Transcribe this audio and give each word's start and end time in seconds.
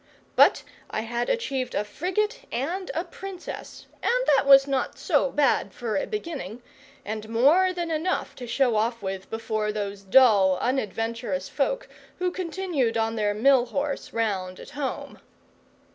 But 0.35 0.63
I 0.89 1.01
had 1.01 1.29
achieved 1.29 1.75
a 1.75 1.83
frigate 1.83 2.47
and 2.51 2.89
a 2.95 3.03
Princess, 3.03 3.85
and 4.01 4.25
that 4.35 4.47
was 4.47 4.65
not 4.65 4.97
so 4.97 5.29
bad 5.29 5.75
for 5.75 5.95
a 5.95 6.07
beginning, 6.07 6.63
and 7.05 7.29
more 7.29 7.71
than 7.71 7.91
enough 7.91 8.33
to 8.37 8.47
show 8.47 8.75
off 8.77 9.03
with 9.03 9.29
before 9.29 9.71
those 9.71 10.01
dull 10.01 10.57
unadventurous 10.59 11.49
folk 11.49 11.87
who 12.17 12.31
continued 12.31 12.97
on 12.97 13.15
their 13.15 13.35
mill 13.35 13.67
horse 13.67 14.11
round 14.11 14.59
at 14.59 14.71
home. 14.71 15.19